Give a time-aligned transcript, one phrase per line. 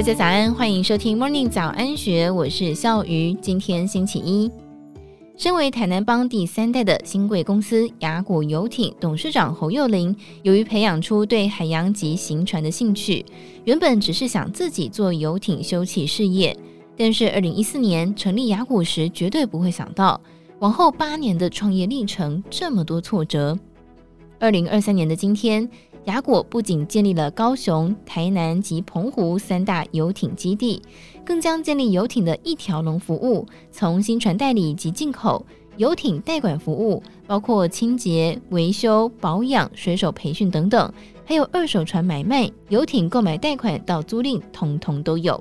[0.00, 3.34] 大家早安，欢迎收听 Morning 早安学，我是笑鱼。
[3.34, 4.50] 今天星期一，
[5.36, 13.22] 身为台南帮第三代的新贵公司雅果游艇董事长侯幼林，由于培养出对海洋及行船的兴趣，
[13.64, 16.56] 原本只是想自己做游艇修葺事业，
[16.96, 20.18] 但是二零一四年成立雅果时，绝对不会想到
[20.60, 23.54] 往后八年的创业历程这么多挫折。
[24.38, 25.68] 二零二三年的今天。
[26.10, 30.82] 亚果不仅建立了高雄、台南及澎湖三大游艇基地，
[31.24, 35.46] 更将建立游艇的一条龙服务，从新船代理及进口、
[35.76, 40.92] 游艇代管服务，包括清洁、维修、保养、水手培训等等，
[41.24, 45.40] 还有二手船买卖、游艇购买贷款到租赁，通通都有。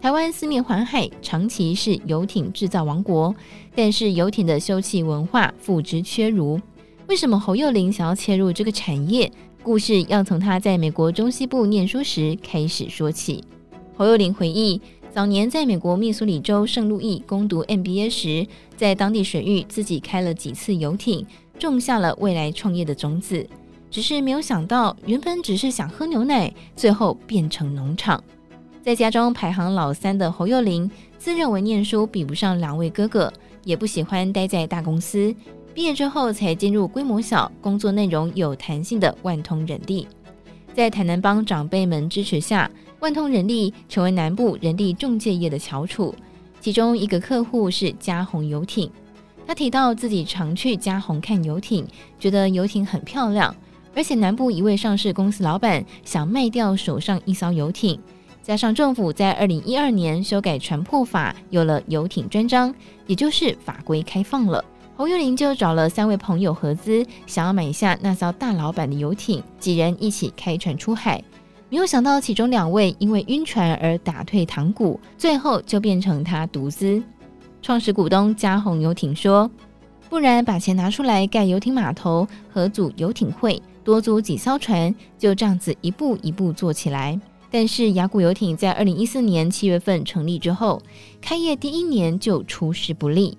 [0.00, 3.34] 台湾四面环海，长期是游艇制造王国，
[3.74, 6.60] 但是游艇的修葺文化付之阙如。
[7.08, 9.32] 为什么侯幼龄想要切入这个产业？
[9.62, 13.44] 故事要从他在美国中西部念书时开始说起。
[13.96, 14.80] 侯幼林回忆，
[15.12, 21.26] 早年在美国密苏里州圣路易攻读 MBA 时，在当地水域自己开了几次游艇，
[21.58, 23.46] 种下了未来创业的种子。
[23.90, 28.22] 只是没有想到，原本只是想喝牛奶，最后变成农场。
[28.80, 33.30] 在家中排行老三的侯幼林，自认为念书比不上两位哥哥，
[33.64, 35.34] 也不喜欢待在大公司。
[35.78, 40.08] 毕业之后，才进入规模小、工作内容有弹性的万通人力。
[40.74, 46.12] 在台南帮长辈们支持下，万通人力成为南部人力仲介业的翘楚。
[46.60, 48.90] 其中一个客户是嘉鸿游艇。
[49.46, 51.86] 他提到自己常去嘉鸿看游艇，
[52.18, 53.54] 觉得游艇很漂亮，
[53.94, 58.00] 而且南部一位上市公司老板想卖掉手上一艘游艇，
[58.42, 62.74] 加上政府在二零一二年修改船舶法，有了游艇专章，
[63.06, 64.64] 也就是法规开放了。
[64.98, 71.22] 侯幼林就找了三位朋友合资，想要买下那艘大老板的游艇，几人一起开船出海。
[71.70, 77.00] 没有想到，其中两位因为晕船而打退堂鼓，最后就变成他独资。
[77.62, 79.48] 创始股东嘉鸿游艇说
[80.10, 87.16] ：“不然把钱拿出来盖游艇码头，合组游艇会，多租几艘船，就这样子一步一步做起来。”
[87.52, 90.82] 但是亚果游艇在二零一四年七月份成立之后，
[91.20, 93.38] 开业第一年就出师不利。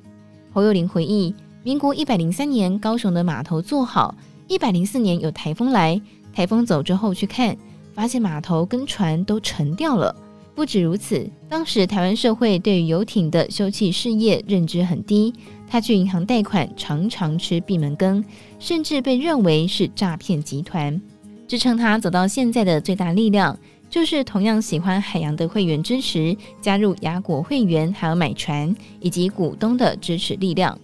[0.54, 1.36] 侯幼林回忆。
[1.70, 4.16] 民国一百零三年，高雄的码头做好。
[4.48, 6.02] 一百零四年有台风来，
[6.34, 7.56] 台风走之后去看，
[7.94, 10.16] 发现码头跟船都沉掉了。
[10.56, 15.32] 不止如此，当时台湾社会对于游艇的修葺事业认知很低，
[15.68, 18.26] 他去银行贷款常常吃闭门羹，
[18.58, 21.00] 甚至被认为是诈骗集团。
[21.48, 23.56] 支撑他走到现在的最大力量，
[23.92, 30.76] 就是同样喜欢海洋的会员支持，加入亚果会员，还有买船以及股东的支持力量。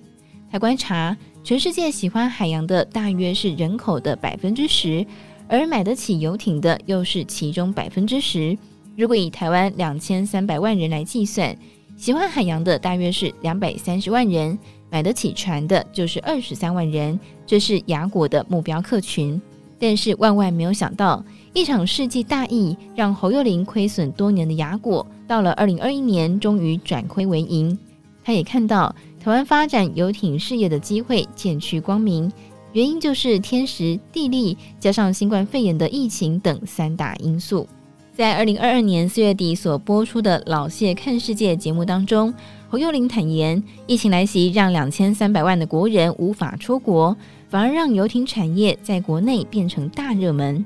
[0.55, 5.05] 他观察，全世界喜欢海洋的大约是人口的百分之十，
[5.49, 8.57] 而买得起游艇的又是其中百分之十。
[8.95, 11.53] 如果以台湾两千三百万人来计算，
[11.97, 14.57] 喜欢海洋的大约是两百三十万人，
[14.89, 19.41] 买得起船的就是二十三万人，这是雅果的目标客群。
[19.77, 21.22] 但是万万没有想到，
[21.53, 27.77] 一场世纪大疫让侯幼林亏损多年的雅果，到了二零二一年终于转亏为盈。
[28.23, 28.95] 他也看到。
[29.25, 32.31] 台湾发展游艇事业的机会渐趋光明，
[32.74, 37.68] 原因就是天时地利加上新冠肺炎的疫情等三大因素。
[38.14, 42.31] 在二零二二年四月底所播出的《老谢看世界》节目当中，
[42.69, 47.18] 侯幼林坦言，疫情来袭让两千三百万的国人无法出国，
[47.50, 50.64] 反而让游艇产业在国内变成大热门。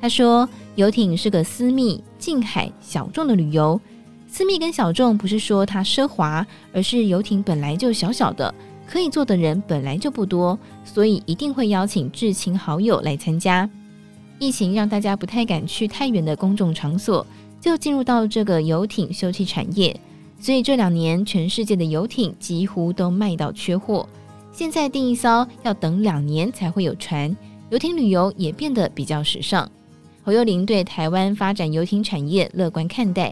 [0.00, 3.80] 他说，游艇是个私密、近海、小众的旅游。
[4.32, 8.52] 私密跟小众不是说它奢华，而是游艇本来就小小的，
[8.86, 13.68] 可以坐的人本来就不多，所以一定会邀请至亲好友来参加。
[14.38, 17.26] 疫情让大家不太敢去太远的公众场所，
[17.60, 19.94] 就进入到这个游艇休憩产业，
[20.40, 24.08] 所以这两年全世界的游艇几乎都卖到缺货。
[24.50, 27.36] 现在订一艘要等两年才会有船，
[27.68, 29.70] 游艇旅游也变得比较时尚。
[30.24, 33.30] 侯幼林对台湾发展游艇产业乐观看待。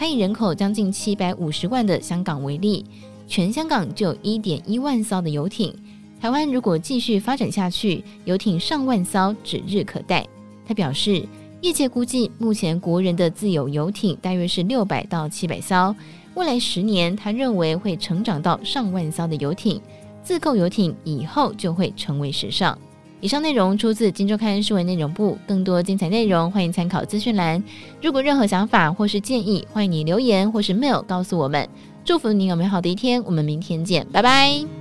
[0.00, 2.86] 他以人口将近七百五十万的香港为例，
[3.28, 5.74] 全香港就有一点一万艘的游艇。
[6.18, 10.26] 台湾如果继续发展下去，游艇上万艘指日可待。
[10.66, 11.22] 他表示，
[11.60, 15.94] 业界估计目前国人的自有游艇大约是六百到七百艘，
[16.34, 19.78] 未来十年他认为会成长到上万艘的游艇，
[20.22, 22.78] 自购游艇以后就会成为时尚。
[23.20, 27.62] 以上内容出自《金周刊》数位内容部，更多精彩内容欢迎参考资讯栏。
[28.00, 31.68] 如果任何想法或是建议，欢迎你留言或是 mail 告诉我们。
[32.02, 34.79] 祝福你有美好的一天，我们明天见，拜拜。